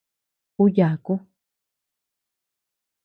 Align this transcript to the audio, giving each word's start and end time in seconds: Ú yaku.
Ú 0.61 0.65
yaku. 0.75 1.13